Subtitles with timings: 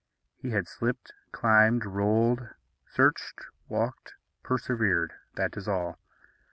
[0.35, 2.49] He had slipped, climbed, rolled,
[2.87, 5.99] searched, walked, persevered, that is all.